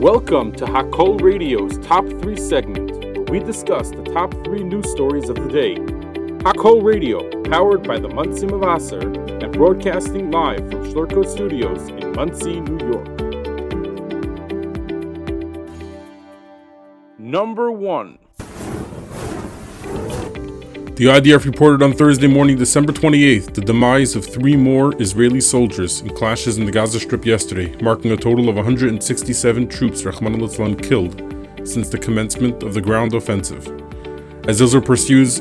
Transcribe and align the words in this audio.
Welcome 0.00 0.52
to 0.56 0.66
Hakol 0.66 1.22
Radio's 1.22 1.78
Top 1.78 2.06
3 2.06 2.36
segment, 2.36 2.90
where 3.16 3.24
we 3.30 3.38
discuss 3.38 3.88
the 3.88 4.02
top 4.02 4.30
3 4.44 4.62
news 4.62 4.90
stories 4.90 5.30
of 5.30 5.36
the 5.36 5.48
day. 5.48 5.76
Hakol 6.44 6.84
Radio, 6.84 7.30
powered 7.44 7.88
by 7.88 7.98
the 7.98 8.08
Monsey 8.08 8.46
Mavasser 8.46 9.02
and 9.42 9.50
broadcasting 9.54 10.30
live 10.30 10.58
from 10.70 10.84
Schlurko 10.92 11.26
Studios 11.26 11.88
in 11.88 12.12
Monsey, 12.12 12.60
New 12.60 12.86
York. 12.92 13.08
Number 17.18 17.72
1 17.72 18.18
The 20.96 21.04
IDF 21.04 21.44
reported 21.44 21.82
on 21.82 21.92
Thursday 21.92 22.26
morning, 22.26 22.56
December 22.56 22.90
28th, 22.90 23.52
the 23.52 23.60
demise 23.60 24.16
of 24.16 24.24
three 24.24 24.56
more 24.56 24.98
Israeli 24.98 25.42
soldiers 25.42 26.00
in 26.00 26.08
clashes 26.08 26.56
in 26.56 26.64
the 26.64 26.72
Gaza 26.72 26.98
Strip 26.98 27.26
yesterday, 27.26 27.76
marking 27.82 28.12
a 28.12 28.16
total 28.16 28.48
of 28.48 28.56
167 28.56 29.68
troops 29.68 30.06
Rahman 30.06 30.40
al 30.40 30.74
killed 30.76 31.20
since 31.64 31.90
the 31.90 31.98
commencement 31.98 32.62
of 32.62 32.72
the 32.72 32.80
ground 32.80 33.12
offensive. 33.12 33.68
As 34.48 34.62
Israel 34.62 34.82
pursues 34.82 35.40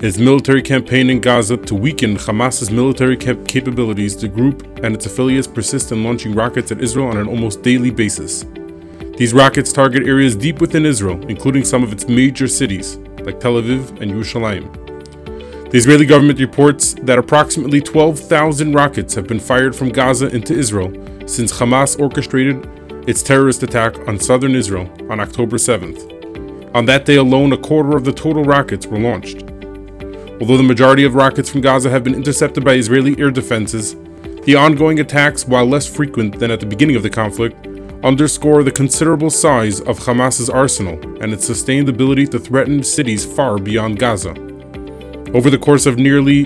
its 0.00 0.16
military 0.16 0.62
campaign 0.62 1.10
in 1.10 1.20
Gaza 1.20 1.58
to 1.58 1.74
weaken 1.74 2.16
Hamas's 2.16 2.70
military 2.70 3.18
cap- 3.18 3.46
capabilities, 3.46 4.16
the 4.16 4.28
group 4.28 4.62
and 4.82 4.94
its 4.94 5.04
affiliates 5.04 5.46
persist 5.46 5.92
in 5.92 6.04
launching 6.04 6.34
rockets 6.34 6.72
at 6.72 6.80
Israel 6.80 7.08
on 7.08 7.18
an 7.18 7.28
almost 7.28 7.60
daily 7.60 7.90
basis. 7.90 8.46
These 9.18 9.34
rockets 9.34 9.74
target 9.74 10.06
areas 10.06 10.34
deep 10.34 10.62
within 10.62 10.86
Israel, 10.86 11.20
including 11.28 11.64
some 11.64 11.82
of 11.82 11.92
its 11.92 12.08
major 12.08 12.48
cities, 12.48 12.96
like 13.26 13.40
Tel 13.40 13.60
Aviv 13.60 14.00
and 14.00 14.10
Yerushalayim. 14.10 14.85
The 15.76 15.80
Israeli 15.80 16.06
government 16.06 16.40
reports 16.40 16.94
that 17.02 17.18
approximately 17.18 17.82
12,000 17.82 18.72
rockets 18.72 19.14
have 19.14 19.26
been 19.26 19.38
fired 19.38 19.76
from 19.76 19.90
Gaza 19.90 20.34
into 20.34 20.54
Israel 20.54 20.90
since 21.28 21.52
Hamas 21.52 22.00
orchestrated 22.00 22.66
its 23.06 23.22
terrorist 23.22 23.62
attack 23.62 24.08
on 24.08 24.18
southern 24.18 24.54
Israel 24.54 24.90
on 25.10 25.20
October 25.20 25.58
7th. 25.58 26.74
On 26.74 26.86
that 26.86 27.04
day 27.04 27.16
alone, 27.16 27.52
a 27.52 27.58
quarter 27.58 27.94
of 27.94 28.06
the 28.06 28.12
total 28.14 28.42
rockets 28.42 28.86
were 28.86 28.98
launched. 28.98 29.42
Although 30.40 30.56
the 30.56 30.62
majority 30.62 31.04
of 31.04 31.14
rockets 31.14 31.50
from 31.50 31.60
Gaza 31.60 31.90
have 31.90 32.02
been 32.04 32.14
intercepted 32.14 32.64
by 32.64 32.72
Israeli 32.72 33.14
air 33.20 33.30
defenses, 33.30 33.96
the 34.44 34.56
ongoing 34.56 35.00
attacks, 35.00 35.46
while 35.46 35.66
less 35.66 35.86
frequent 35.86 36.38
than 36.38 36.50
at 36.50 36.60
the 36.60 36.64
beginning 36.64 36.96
of 36.96 37.02
the 37.02 37.10
conflict, 37.10 37.66
underscore 38.02 38.62
the 38.62 38.72
considerable 38.72 39.28
size 39.28 39.80
of 39.82 39.98
Hamas's 39.98 40.48
arsenal 40.48 40.98
and 41.22 41.34
its 41.34 41.44
sustained 41.44 41.90
ability 41.90 42.26
to 42.28 42.38
threaten 42.38 42.82
cities 42.82 43.26
far 43.26 43.58
beyond 43.58 43.98
Gaza. 43.98 44.55
Over 45.36 45.50
the 45.50 45.58
course 45.58 45.84
of 45.84 45.98
nearly 45.98 46.44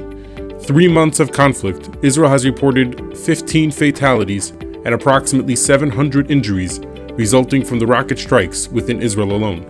three 0.62 0.88
months 0.88 1.20
of 1.20 1.30
conflict, 1.30 1.90
Israel 2.02 2.28
has 2.28 2.44
reported 2.44 3.16
15 3.16 3.70
fatalities 3.70 4.50
and 4.84 4.88
approximately 4.88 5.54
700 5.54 6.28
injuries 6.28 6.80
resulting 7.12 7.64
from 7.64 7.78
the 7.78 7.86
rocket 7.86 8.18
strikes 8.18 8.66
within 8.66 9.00
Israel 9.00 9.30
alone. 9.30 9.64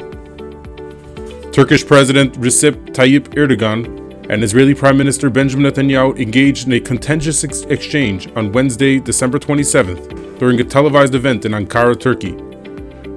Turkish 1.52 1.86
President 1.86 2.32
Recep 2.40 2.94
Tayyip 2.94 3.34
Erdogan 3.34 4.30
and 4.30 4.42
Israeli 4.42 4.74
Prime 4.74 4.96
Minister 4.96 5.28
Benjamin 5.28 5.70
Netanyahu 5.70 6.18
engaged 6.18 6.66
in 6.66 6.72
a 6.72 6.80
contentious 6.80 7.44
ex- 7.44 7.60
exchange 7.64 8.30
on 8.36 8.52
Wednesday, 8.52 8.98
December 9.00 9.38
27th, 9.38 10.38
during 10.38 10.58
a 10.62 10.64
televised 10.64 11.14
event 11.14 11.44
in 11.44 11.52
Ankara, 11.52 12.00
Turkey. 12.00 12.32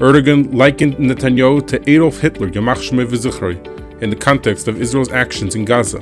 Erdogan 0.03 0.53
likened 0.53 0.95
Netanyahu 0.97 1.65
to 1.67 1.89
Adolf 1.89 2.19
Hitler, 2.19 2.49
Yamach 2.49 2.89
Shmei 2.89 3.72
in 4.03 4.09
the 4.09 4.15
context 4.15 4.67
of 4.67 4.81
Israel's 4.81 5.11
actions 5.11 5.55
in 5.55 5.63
Gaza. 5.63 5.99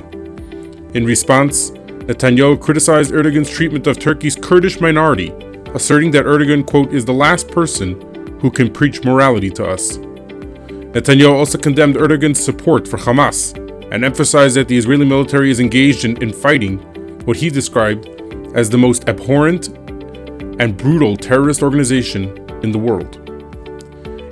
In 0.94 1.04
response, 1.06 1.70
Netanyahu 1.70 2.60
criticized 2.60 3.12
Erdogan's 3.12 3.48
treatment 3.48 3.86
of 3.86 3.98
Turkey's 3.98 4.34
Kurdish 4.34 4.80
minority, 4.80 5.28
asserting 5.72 6.10
that 6.10 6.24
Erdogan, 6.24 6.66
quote, 6.66 6.92
is 6.92 7.04
the 7.04 7.14
last 7.14 7.48
person 7.48 8.00
who 8.40 8.50
can 8.50 8.72
preach 8.72 9.04
morality 9.04 9.50
to 9.50 9.64
us. 9.64 9.98
Netanyahu 9.98 11.32
also 11.32 11.58
condemned 11.58 11.94
Erdogan's 11.94 12.44
support 12.44 12.88
for 12.88 12.98
Hamas 12.98 13.56
and 13.92 14.04
emphasized 14.04 14.56
that 14.56 14.66
the 14.66 14.76
Israeli 14.76 15.06
military 15.06 15.50
is 15.52 15.60
engaged 15.60 16.04
in, 16.04 16.20
in 16.20 16.32
fighting 16.32 16.78
what 17.24 17.36
he 17.36 17.50
described 17.50 18.08
as 18.56 18.68
the 18.68 18.78
most 18.78 19.08
abhorrent 19.08 19.68
and 20.60 20.76
brutal 20.76 21.16
terrorist 21.16 21.62
organization 21.62 22.36
in 22.64 22.72
the 22.72 22.78
world. 22.78 23.21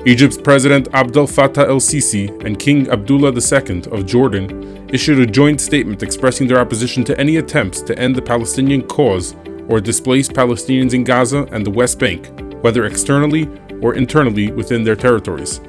Egypt's 0.07 0.39
President 0.39 0.89
Abdel 0.95 1.27
Fattah 1.27 1.69
el 1.69 1.77
Sisi 1.77 2.31
and 2.47 2.59
King 2.59 2.89
Abdullah 2.89 3.33
II 3.33 3.83
of 3.93 4.07
Jordan 4.07 4.89
issued 4.95 5.21
a 5.21 5.27
joint 5.27 5.61
statement 5.61 6.03
expressing 6.03 6.49
their 6.49 6.59
opposition 6.59 7.05
to 7.05 7.19
any 7.21 7.37
attempts 7.37 7.83
to 7.83 7.99
end 7.99 8.17
the 8.17 8.23
Palestinian 8.23 8.81
cause 8.89 9.37
or 9.69 9.79
displace 9.79 10.27
Palestinians 10.27 10.95
in 10.95 11.05
Gaza 11.05 11.47
and 11.53 11.67
the 11.67 11.71
West 11.71 11.99
Bank, 11.99 12.31
whether 12.63 12.87
externally 12.87 13.47
or 13.83 13.95
internally 13.95 14.51
within 14.53 14.85
their 14.85 14.97
territories. 14.97 15.61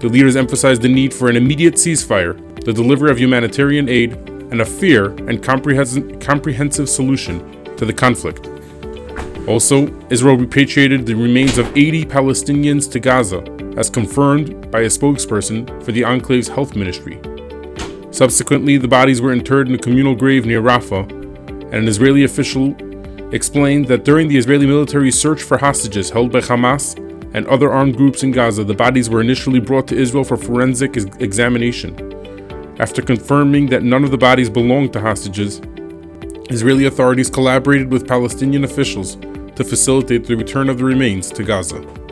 The 0.00 0.08
leaders 0.08 0.34
emphasized 0.34 0.82
the 0.82 0.88
need 0.88 1.14
for 1.14 1.30
an 1.30 1.36
immediate 1.36 1.74
ceasefire, 1.74 2.34
the 2.64 2.72
delivery 2.72 3.12
of 3.12 3.20
humanitarian 3.20 3.88
aid, 3.88 4.14
and 4.50 4.62
a 4.62 4.66
fair 4.66 5.10
and 5.28 5.40
comprehensive 5.40 6.88
solution 6.88 7.76
to 7.76 7.86
the 7.86 7.94
conflict. 7.94 8.48
Also, 9.46 9.86
Israel 10.10 10.36
repatriated 10.36 11.06
the 11.06 11.14
remains 11.14 11.56
of 11.56 11.68
80 11.76 12.04
Palestinians 12.06 12.90
to 12.90 12.98
Gaza 12.98 13.55
as 13.76 13.90
confirmed 13.90 14.70
by 14.70 14.80
a 14.80 14.86
spokesperson 14.86 15.66
for 15.82 15.92
the 15.92 16.04
Enclave's 16.04 16.48
health 16.48 16.74
ministry. 16.74 17.20
Subsequently, 18.10 18.78
the 18.78 18.88
bodies 18.88 19.20
were 19.20 19.32
interred 19.32 19.68
in 19.68 19.74
a 19.74 19.78
communal 19.78 20.14
grave 20.14 20.46
near 20.46 20.62
Rafah, 20.62 21.10
and 21.10 21.74
an 21.74 21.88
Israeli 21.88 22.24
official 22.24 22.74
explained 23.34 23.86
that 23.88 24.04
during 24.04 24.28
the 24.28 24.38
Israeli 24.38 24.66
military 24.66 25.10
search 25.10 25.42
for 25.42 25.58
hostages 25.58 26.10
held 26.10 26.32
by 26.32 26.40
Hamas 26.40 26.96
and 27.34 27.46
other 27.48 27.70
armed 27.70 27.96
groups 27.96 28.22
in 28.22 28.30
Gaza, 28.30 28.64
the 28.64 28.74
bodies 28.74 29.10
were 29.10 29.20
initially 29.20 29.60
brought 29.60 29.86
to 29.88 29.96
Israel 29.96 30.24
for 30.24 30.36
forensic 30.36 30.96
examination. 31.20 31.94
After 32.78 33.02
confirming 33.02 33.66
that 33.66 33.82
none 33.82 34.04
of 34.04 34.10
the 34.10 34.18
bodies 34.18 34.48
belonged 34.48 34.92
to 34.94 35.00
hostages, 35.00 35.60
Israeli 36.48 36.86
authorities 36.86 37.28
collaborated 37.28 37.90
with 37.90 38.06
Palestinian 38.06 38.64
officials 38.64 39.16
to 39.56 39.64
facilitate 39.64 40.26
the 40.26 40.36
return 40.36 40.68
of 40.68 40.78
the 40.78 40.84
remains 40.84 41.30
to 41.32 41.42
Gaza. 41.42 42.05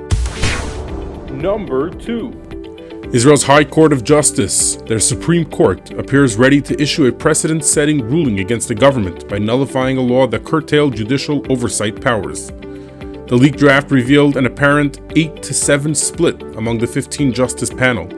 Number 1.44 1.91
2. 1.91 3.10
Israel's 3.12 3.43
High 3.43 3.65
Court 3.65 3.93
of 3.93 4.03
Justice, 4.03 4.77
their 4.77 4.99
Supreme 4.99 5.44
Court, 5.44 5.91
appears 5.91 6.37
ready 6.38 6.59
to 6.62 6.81
issue 6.81 7.05
a 7.05 7.12
precedent 7.12 7.66
setting 7.66 8.00
ruling 8.00 8.38
against 8.41 8.69
the 8.69 8.75
government 8.75 9.28
by 9.28 9.37
nullifying 9.37 9.99
a 9.99 10.00
law 10.00 10.27
that 10.27 10.47
curtailed 10.47 10.97
judicial 10.97 11.44
oversight 11.53 12.00
powers. 12.00 12.47
The 12.47 13.37
leaked 13.37 13.59
draft 13.59 13.91
revealed 13.91 14.38
an 14.38 14.47
apparent 14.47 15.00
8 15.16 15.43
to 15.43 15.53
7 15.53 15.94
split 15.94 16.41
among 16.56 16.78
the 16.78 16.87
15 16.87 17.34
justice 17.34 17.69
panel, 17.69 18.09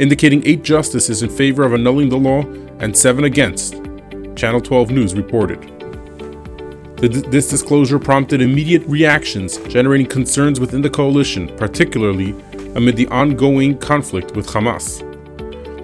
indicating 0.00 0.44
8 0.44 0.64
justices 0.64 1.22
in 1.22 1.30
favor 1.30 1.62
of 1.62 1.74
annulling 1.74 2.08
the 2.08 2.18
law 2.18 2.42
and 2.80 2.96
7 2.96 3.22
against, 3.22 3.74
Channel 4.34 4.60
12 4.60 4.90
News 4.90 5.14
reported. 5.14 5.68
This 6.96 7.48
disclosure 7.48 8.00
prompted 8.00 8.42
immediate 8.42 8.84
reactions, 8.86 9.58
generating 9.68 10.06
concerns 10.06 10.58
within 10.58 10.82
the 10.82 10.90
coalition, 10.90 11.48
particularly 11.56 12.34
amid 12.74 12.96
the 12.96 13.06
ongoing 13.08 13.76
conflict 13.78 14.34
with 14.36 14.46
Hamas. 14.46 15.00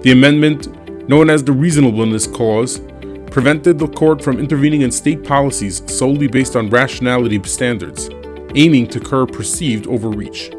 The 0.03 0.11
amendment, 0.11 1.09
known 1.09 1.29
as 1.29 1.43
the 1.43 1.51
Reasonableness 1.51 2.27
Clause, 2.27 2.79
prevented 3.31 3.77
the 3.77 3.87
court 3.87 4.23
from 4.23 4.39
intervening 4.39 4.81
in 4.81 4.91
state 4.91 5.23
policies 5.23 5.83
solely 5.85 6.27
based 6.27 6.55
on 6.55 6.69
rationality 6.69 7.41
standards, 7.43 8.09
aiming 8.55 8.87
to 8.87 8.99
curb 8.99 9.31
perceived 9.31 9.85
overreach. 9.87 10.51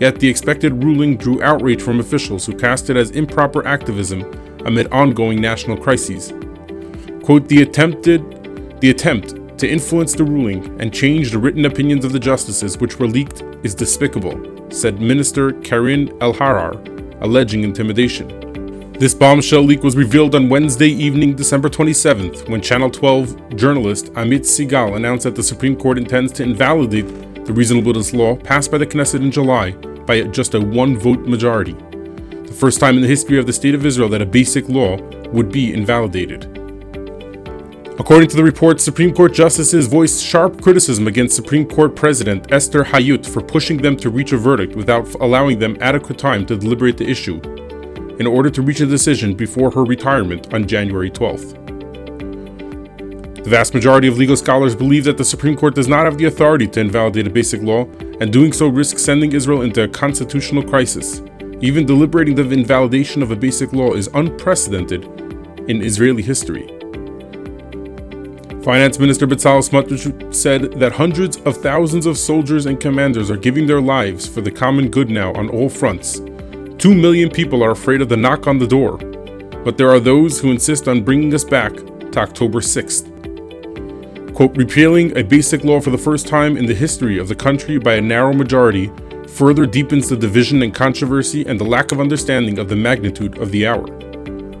Yet 0.00 0.20
the 0.20 0.28
expected 0.28 0.84
ruling 0.84 1.16
drew 1.16 1.42
outrage 1.42 1.82
from 1.82 2.00
officials 2.00 2.46
who 2.46 2.56
cast 2.56 2.90
it 2.90 2.96
as 2.96 3.10
improper 3.12 3.66
activism 3.66 4.22
amid 4.64 4.92
ongoing 4.92 5.40
national 5.40 5.76
crises. 5.76 6.32
Quote, 7.22 7.48
the 7.48 7.62
attempted 7.62 8.22
the 8.80 8.90
attempt 8.90 9.58
to 9.58 9.68
influence 9.68 10.14
the 10.14 10.22
ruling 10.22 10.80
and 10.80 10.94
change 10.94 11.32
the 11.32 11.38
written 11.38 11.64
opinions 11.64 12.04
of 12.04 12.12
the 12.12 12.18
justices 12.18 12.78
which 12.78 12.98
were 12.98 13.08
leaked 13.08 13.42
is 13.64 13.74
despicable, 13.74 14.57
said 14.70 15.00
Minister 15.00 15.52
Karine 15.52 16.08
Elharrar, 16.20 16.76
alleging 17.22 17.64
intimidation. 17.64 18.92
This 18.98 19.14
bombshell 19.14 19.62
leak 19.62 19.84
was 19.84 19.96
revealed 19.96 20.34
on 20.34 20.48
Wednesday 20.48 20.88
evening, 20.88 21.36
December 21.36 21.68
27th, 21.68 22.48
when 22.48 22.60
Channel 22.60 22.90
12 22.90 23.56
journalist 23.56 24.12
Amit 24.14 24.40
Segal 24.40 24.96
announced 24.96 25.22
that 25.24 25.36
the 25.36 25.42
Supreme 25.42 25.76
Court 25.76 25.98
intends 25.98 26.32
to 26.32 26.42
invalidate 26.42 27.06
the 27.44 27.52
reasonableness 27.52 28.12
law 28.12 28.34
passed 28.34 28.72
by 28.72 28.78
the 28.78 28.86
Knesset 28.86 29.20
in 29.20 29.30
July 29.30 29.70
by 29.70 30.22
just 30.22 30.54
a 30.54 30.60
one 30.60 30.98
vote 30.98 31.20
majority. 31.20 31.74
The 31.74 32.56
first 32.58 32.80
time 32.80 32.96
in 32.96 33.02
the 33.02 33.08
history 33.08 33.38
of 33.38 33.46
the 33.46 33.52
State 33.52 33.76
of 33.76 33.86
Israel 33.86 34.08
that 34.08 34.20
a 34.20 34.26
basic 34.26 34.68
law 34.68 34.96
would 35.28 35.52
be 35.52 35.72
invalidated. 35.72 36.57
According 38.00 38.28
to 38.28 38.36
the 38.36 38.44
report, 38.44 38.80
Supreme 38.80 39.12
Court 39.12 39.34
justices 39.34 39.88
voiced 39.88 40.24
sharp 40.24 40.62
criticism 40.62 41.08
against 41.08 41.34
Supreme 41.34 41.66
Court 41.66 41.96
President 41.96 42.52
Esther 42.52 42.84
Hayut 42.84 43.26
for 43.26 43.42
pushing 43.42 43.76
them 43.76 43.96
to 43.96 44.08
reach 44.08 44.30
a 44.30 44.36
verdict 44.36 44.76
without 44.76 45.12
allowing 45.14 45.58
them 45.58 45.76
adequate 45.80 46.16
time 46.16 46.46
to 46.46 46.56
deliberate 46.56 46.96
the 46.96 47.08
issue 47.08 47.40
in 48.20 48.26
order 48.26 48.50
to 48.50 48.62
reach 48.62 48.80
a 48.80 48.86
decision 48.86 49.34
before 49.34 49.72
her 49.72 49.82
retirement 49.82 50.54
on 50.54 50.68
January 50.68 51.10
12th. 51.10 51.56
The 53.42 53.50
vast 53.50 53.74
majority 53.74 54.06
of 54.06 54.16
legal 54.16 54.36
scholars 54.36 54.76
believe 54.76 55.02
that 55.02 55.18
the 55.18 55.24
Supreme 55.24 55.56
Court 55.56 55.74
does 55.74 55.88
not 55.88 56.04
have 56.04 56.18
the 56.18 56.26
authority 56.26 56.68
to 56.68 56.80
invalidate 56.80 57.26
a 57.26 57.30
basic 57.30 57.62
law, 57.62 57.84
and 58.20 58.32
doing 58.32 58.52
so 58.52 58.68
risks 58.68 59.02
sending 59.02 59.32
Israel 59.32 59.62
into 59.62 59.82
a 59.82 59.88
constitutional 59.88 60.62
crisis. 60.62 61.20
Even 61.60 61.84
deliberating 61.84 62.36
the 62.36 62.48
invalidation 62.48 63.24
of 63.24 63.32
a 63.32 63.36
basic 63.36 63.72
law 63.72 63.94
is 63.94 64.08
unprecedented 64.14 65.04
in 65.68 65.82
Israeli 65.82 66.22
history. 66.22 66.77
Finance 68.62 68.98
Minister 68.98 69.26
Bezalel 69.26 69.62
Smotrich 69.62 70.34
said 70.34 70.72
that 70.80 70.92
hundreds 70.92 71.36
of 71.42 71.56
thousands 71.58 72.06
of 72.06 72.18
soldiers 72.18 72.66
and 72.66 72.80
commanders 72.80 73.30
are 73.30 73.36
giving 73.36 73.66
their 73.66 73.80
lives 73.80 74.26
for 74.26 74.40
the 74.40 74.50
common 74.50 74.90
good 74.90 75.10
now 75.10 75.32
on 75.34 75.48
all 75.48 75.68
fronts. 75.68 76.20
Two 76.76 76.92
million 76.92 77.30
people 77.30 77.62
are 77.62 77.70
afraid 77.70 78.02
of 78.02 78.08
the 78.08 78.16
knock 78.16 78.48
on 78.48 78.58
the 78.58 78.66
door, 78.66 78.96
but 79.64 79.78
there 79.78 79.90
are 79.90 80.00
those 80.00 80.40
who 80.40 80.50
insist 80.50 80.88
on 80.88 81.04
bringing 81.04 81.32
us 81.34 81.44
back 81.44 81.72
to 81.76 82.18
October 82.18 82.58
6th. 82.58 83.14
Quote, 84.34 84.56
repealing 84.56 85.16
a 85.16 85.22
basic 85.22 85.62
law 85.62 85.80
for 85.80 85.90
the 85.90 85.98
first 85.98 86.26
time 86.26 86.56
in 86.56 86.66
the 86.66 86.74
history 86.74 87.18
of 87.18 87.28
the 87.28 87.34
country 87.36 87.78
by 87.78 87.94
a 87.94 88.00
narrow 88.00 88.32
majority 88.32 88.90
further 89.28 89.66
deepens 89.66 90.08
the 90.08 90.16
division 90.16 90.62
and 90.62 90.74
controversy 90.74 91.46
and 91.46 91.60
the 91.60 91.64
lack 91.64 91.92
of 91.92 92.00
understanding 92.00 92.58
of 92.58 92.68
the 92.68 92.76
magnitude 92.76 93.38
of 93.38 93.52
the 93.52 93.66
hour. 93.68 93.86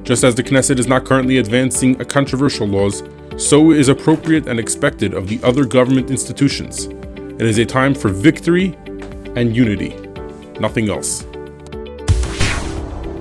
Just 0.02 0.22
as 0.22 0.36
the 0.36 0.42
Knesset 0.42 0.78
is 0.78 0.86
not 0.86 1.04
currently 1.04 1.38
advancing 1.38 2.00
a 2.00 2.04
controversial 2.04 2.66
laws, 2.66 3.02
so 3.38 3.70
is 3.70 3.88
appropriate 3.88 4.48
and 4.48 4.58
expected 4.58 5.14
of 5.14 5.28
the 5.28 5.40
other 5.44 5.64
government 5.64 6.10
institutions. 6.10 6.86
It 6.86 7.42
is 7.42 7.58
a 7.58 7.64
time 7.64 7.94
for 7.94 8.08
victory 8.08 8.74
and 9.36 9.54
unity, 9.54 9.94
nothing 10.58 10.90
else. 10.90 11.24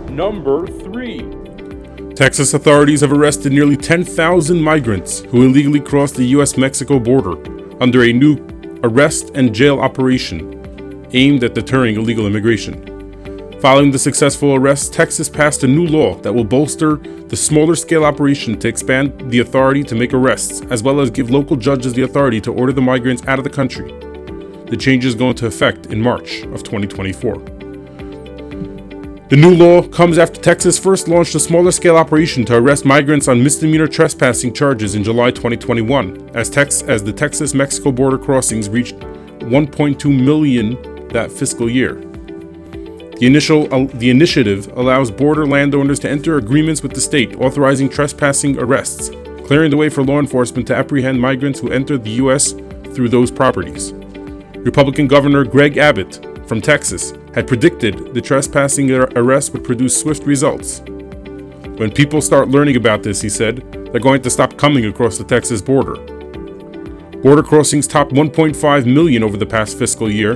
Number 0.09 0.65
3. 0.65 2.15
Texas 2.15 2.55
authorities 2.55 3.01
have 3.01 3.13
arrested 3.13 3.53
nearly 3.53 3.77
10,000 3.77 4.59
migrants 4.59 5.19
who 5.19 5.43
illegally 5.43 5.79
crossed 5.79 6.15
the 6.15 6.25
US 6.37 6.57
Mexico 6.57 6.99
border 6.99 7.37
under 7.79 8.03
a 8.03 8.11
new 8.11 8.39
arrest 8.83 9.29
and 9.35 9.53
jail 9.53 9.79
operation 9.79 11.05
aimed 11.13 11.43
at 11.43 11.53
deterring 11.53 11.95
illegal 11.95 12.25
immigration. 12.25 12.96
Following 13.61 13.89
the 13.89 13.97
successful 13.97 14.53
arrest, 14.53 14.93
Texas 14.93 15.27
passed 15.27 15.63
a 15.63 15.67
new 15.67 15.87
law 15.87 16.13
that 16.19 16.31
will 16.31 16.43
bolster 16.43 16.97
the 16.97 17.35
smaller 17.35 17.75
scale 17.75 18.05
operation 18.05 18.59
to 18.59 18.67
expand 18.67 19.31
the 19.31 19.39
authority 19.39 19.83
to 19.83 19.95
make 19.95 20.13
arrests, 20.13 20.61
as 20.69 20.83
well 20.83 20.99
as 20.99 21.09
give 21.09 21.31
local 21.31 21.55
judges 21.55 21.93
the 21.93 22.03
authority 22.03 22.39
to 22.39 22.53
order 22.53 22.71
the 22.71 22.81
migrants 22.81 23.25
out 23.25 23.39
of 23.39 23.43
the 23.43 23.49
country. 23.49 23.91
The 24.69 24.77
changes 24.77 25.15
go 25.15 25.29
into 25.31 25.47
effect 25.47 25.87
in 25.87 25.99
March 25.99 26.43
of 26.43 26.61
2024. 26.61 27.33
The 29.29 29.35
new 29.35 29.55
law 29.55 29.81
comes 29.81 30.19
after 30.19 30.39
Texas 30.39 30.77
first 30.77 31.07
launched 31.07 31.33
a 31.33 31.39
smaller 31.39 31.71
scale 31.71 31.97
operation 31.97 32.45
to 32.45 32.57
arrest 32.57 32.85
migrants 32.85 33.27
on 33.27 33.41
misdemeanor 33.41 33.87
trespassing 33.87 34.53
charges 34.53 34.93
in 34.93 35.03
July 35.03 35.31
2021, 35.31 36.29
as, 36.35 36.51
Tex- 36.51 36.83
as 36.83 37.03
the 37.03 37.11
Texas 37.11 37.55
Mexico 37.55 37.91
border 37.91 38.19
crossings 38.19 38.69
reached 38.69 38.97
1.2 39.39 40.23
million 40.23 40.77
that 41.09 41.31
fiscal 41.31 41.67
year. 41.67 41.99
The, 43.19 43.25
initial, 43.25 43.73
uh, 43.73 43.87
the 43.95 44.11
initiative 44.11 44.67
allows 44.77 45.09
border 45.09 45.47
landowners 45.47 45.97
to 45.99 46.09
enter 46.09 46.37
agreements 46.37 46.83
with 46.83 46.93
the 46.93 47.01
state 47.01 47.35
authorizing 47.37 47.89
trespassing 47.89 48.59
arrests, 48.59 49.09
clearing 49.47 49.71
the 49.71 49.77
way 49.77 49.89
for 49.89 50.03
law 50.03 50.19
enforcement 50.19 50.67
to 50.67 50.75
apprehend 50.75 51.19
migrants 51.19 51.59
who 51.59 51.71
enter 51.71 51.97
the 51.97 52.11
U.S. 52.11 52.51
through 52.93 53.09
those 53.09 53.31
properties. 53.31 53.91
Republican 54.57 55.07
Governor 55.07 55.45
Greg 55.45 55.77
Abbott 55.77 56.23
from 56.47 56.61
Texas 56.61 57.13
had 57.33 57.47
predicted 57.47 58.13
the 58.13 58.21
trespassing 58.21 58.91
arrest 58.91 59.51
would 59.53 59.63
produce 59.63 59.99
swift 59.99 60.23
results. 60.23 60.81
When 61.77 61.91
people 61.91 62.21
start 62.21 62.49
learning 62.49 62.75
about 62.75 63.01
this, 63.01 63.19
he 63.21 63.29
said, 63.29 63.63
they're 63.91 63.99
going 63.99 64.21
to 64.21 64.29
stop 64.29 64.57
coming 64.57 64.85
across 64.85 65.17
the 65.17 65.23
Texas 65.23 65.61
border. 65.61 65.95
Border 67.23 67.41
crossings 67.41 67.87
topped 67.87 68.11
1.5 68.11 68.85
million 68.85 69.23
over 69.23 69.37
the 69.37 69.45
past 69.45 69.79
fiscal 69.79 70.11
year, 70.11 70.35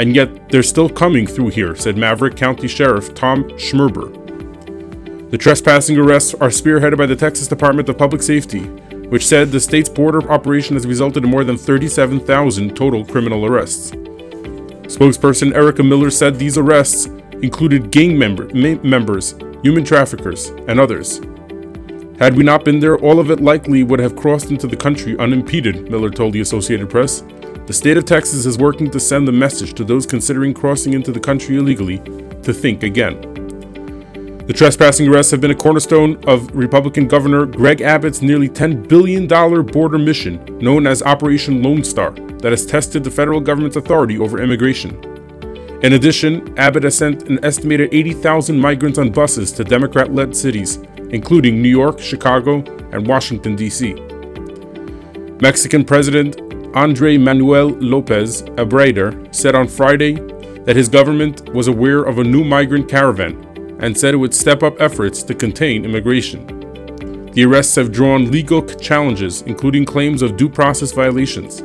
and 0.00 0.16
yet 0.16 0.48
they're 0.48 0.62
still 0.62 0.88
coming 0.88 1.26
through 1.26 1.48
here, 1.48 1.76
said 1.76 1.94
Maverick 1.94 2.34
County 2.34 2.66
Sheriff 2.66 3.12
Tom 3.12 3.44
Schmerber. 3.50 4.10
The 5.30 5.36
trespassing 5.36 5.98
arrests 5.98 6.32
are 6.34 6.48
spearheaded 6.48 6.96
by 6.96 7.04
the 7.04 7.14
Texas 7.14 7.46
Department 7.46 7.86
of 7.90 7.98
Public 7.98 8.22
Safety, 8.22 8.60
which 9.10 9.26
said 9.26 9.52
the 9.52 9.60
state's 9.60 9.90
border 9.90 10.32
operation 10.32 10.74
has 10.74 10.86
resulted 10.86 11.22
in 11.22 11.30
more 11.30 11.44
than 11.44 11.58
37,000 11.58 12.74
total 12.74 13.04
criminal 13.04 13.44
arrests. 13.44 13.90
Spokesperson 13.90 15.54
Erica 15.54 15.82
Miller 15.82 16.10
said 16.10 16.36
these 16.36 16.56
arrests 16.56 17.04
included 17.42 17.90
gang 17.90 18.18
member, 18.18 18.46
members, 18.82 19.34
human 19.62 19.84
traffickers, 19.84 20.48
and 20.66 20.80
others. 20.80 21.18
Had 22.18 22.36
we 22.36 22.42
not 22.42 22.64
been 22.64 22.80
there, 22.80 22.96
all 22.98 23.20
of 23.20 23.30
it 23.30 23.40
likely 23.40 23.82
would 23.82 24.00
have 24.00 24.16
crossed 24.16 24.50
into 24.50 24.66
the 24.66 24.76
country 24.76 25.18
unimpeded, 25.18 25.90
Miller 25.90 26.10
told 26.10 26.32
the 26.32 26.40
Associated 26.40 26.88
Press. 26.88 27.22
The 27.70 27.74
state 27.74 27.96
of 27.96 28.04
Texas 28.04 28.46
is 28.46 28.58
working 28.58 28.90
to 28.90 28.98
send 28.98 29.28
the 29.28 29.32
message 29.32 29.74
to 29.74 29.84
those 29.84 30.04
considering 30.04 30.52
crossing 30.52 30.92
into 30.92 31.12
the 31.12 31.20
country 31.20 31.56
illegally 31.56 31.98
to 32.42 32.52
think 32.52 32.82
again. 32.82 33.20
The 34.48 34.52
trespassing 34.52 35.06
arrests 35.06 35.30
have 35.30 35.40
been 35.40 35.52
a 35.52 35.54
cornerstone 35.54 36.18
of 36.26 36.50
Republican 36.52 37.06
Governor 37.06 37.46
Greg 37.46 37.80
Abbott's 37.80 38.22
nearly 38.22 38.48
$10 38.48 38.88
billion 38.88 39.28
border 39.28 39.98
mission, 39.98 40.44
known 40.58 40.84
as 40.84 41.00
Operation 41.04 41.62
Lone 41.62 41.84
Star, 41.84 42.10
that 42.10 42.50
has 42.50 42.66
tested 42.66 43.04
the 43.04 43.10
federal 43.12 43.40
government's 43.40 43.76
authority 43.76 44.18
over 44.18 44.42
immigration. 44.42 45.00
In 45.84 45.92
addition, 45.92 46.58
Abbott 46.58 46.82
has 46.82 46.98
sent 46.98 47.28
an 47.28 47.38
estimated 47.44 47.94
80,000 47.94 48.58
migrants 48.58 48.98
on 48.98 49.12
buses 49.12 49.52
to 49.52 49.62
Democrat 49.62 50.12
led 50.12 50.34
cities, 50.34 50.78
including 51.10 51.62
New 51.62 51.68
York, 51.68 52.00
Chicago, 52.00 52.64
and 52.90 53.06
Washington, 53.06 53.54
D.C. 53.54 53.94
Mexican 55.40 55.84
President 55.84 56.49
Andre 56.74 57.18
Manuel 57.18 57.70
Lopez 57.80 58.42
a 58.42 58.64
Obrador 58.64 59.34
said 59.34 59.56
on 59.56 59.66
Friday 59.66 60.12
that 60.64 60.76
his 60.76 60.88
government 60.88 61.52
was 61.52 61.66
aware 61.66 62.04
of 62.04 62.18
a 62.18 62.24
new 62.24 62.44
migrant 62.44 62.88
caravan 62.88 63.34
and 63.80 63.98
said 63.98 64.14
it 64.14 64.18
would 64.18 64.32
step 64.32 64.62
up 64.62 64.80
efforts 64.80 65.24
to 65.24 65.34
contain 65.34 65.84
immigration. 65.84 66.46
The 67.32 67.44
arrests 67.44 67.74
have 67.74 67.90
drawn 67.90 68.30
legal 68.30 68.62
challenges, 68.62 69.42
including 69.42 69.84
claims 69.84 70.22
of 70.22 70.36
due 70.36 70.48
process 70.48 70.92
violations. 70.92 71.64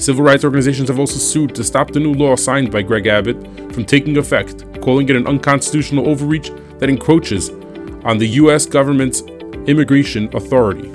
Civil 0.00 0.24
rights 0.24 0.44
organizations 0.44 0.88
have 0.90 1.00
also 1.00 1.18
sued 1.18 1.52
to 1.56 1.64
stop 1.64 1.90
the 1.90 1.98
new 1.98 2.14
law 2.14 2.36
signed 2.36 2.70
by 2.70 2.82
Greg 2.82 3.08
Abbott 3.08 3.42
from 3.72 3.84
taking 3.84 4.16
effect, 4.16 4.64
calling 4.80 5.08
it 5.08 5.16
an 5.16 5.26
unconstitutional 5.26 6.08
overreach 6.08 6.52
that 6.78 6.88
encroaches 6.88 7.50
on 8.04 8.18
the 8.18 8.28
U.S. 8.42 8.64
government's 8.64 9.22
immigration 9.66 10.28
authority. 10.36 10.92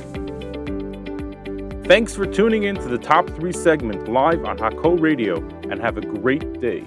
Thanks 1.91 2.15
for 2.15 2.25
tuning 2.25 2.63
in 2.63 2.75
to 2.75 2.87
the 2.87 2.97
Top 2.97 3.29
3 3.31 3.51
segment 3.51 4.07
live 4.07 4.45
on 4.45 4.57
Hakol 4.57 5.01
Radio 5.01 5.45
and 5.69 5.77
have 5.81 5.97
a 5.97 6.01
great 6.01 6.61
day. 6.61 6.85